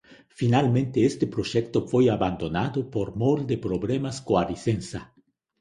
[0.39, 4.99] Finalmente este proxecto foi abandonado por mor de problemas coa licenza.